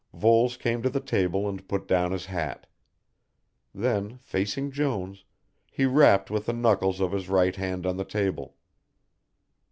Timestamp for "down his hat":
1.87-2.65